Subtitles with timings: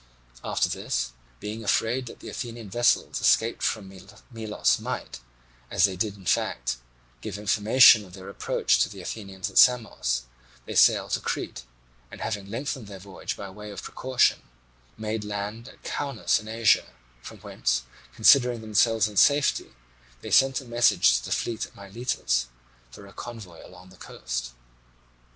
[0.43, 3.93] After this, being afraid that the Athenian vessels escaped from
[4.31, 5.19] Melos might,
[5.69, 6.77] as they in fact
[7.21, 10.23] did, give information of their approach to the Athenians at Samos,
[10.65, 11.65] they sailed to Crete,
[12.09, 14.41] and having lengthened their voyage by way of precaution
[14.97, 17.83] made land at Caunus in Asia, from whence
[18.15, 19.75] considering themselves in safety
[20.21, 22.47] they sent a message to the fleet at Miletus
[22.89, 24.53] for a convoy along the coast.